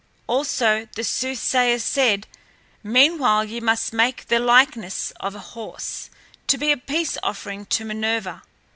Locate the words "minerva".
7.85-8.41